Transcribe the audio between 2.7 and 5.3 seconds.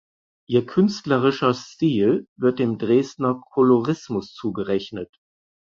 „Dresdner Kolorismus“ zugerechnet.